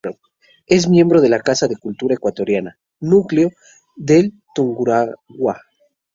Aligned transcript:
Es 0.65 0.89
miembro 0.89 1.21
de 1.21 1.29
la 1.29 1.41
Casa 1.41 1.67
de 1.67 1.75
la 1.75 1.79
Cultura 1.79 2.15
Ecuatoriana, 2.15 2.75
Núcleo 3.01 3.51
del 3.95 4.33
Tungurahua. 4.55 5.61